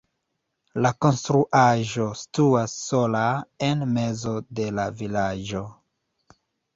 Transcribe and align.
La 0.83 0.91
konstruaĵo 1.05 2.07
situas 2.21 2.73
sola 2.85 3.21
en 3.67 3.83
mezo 3.99 4.33
de 4.61 4.65
la 4.79 4.87
vilaĝo. 5.03 5.63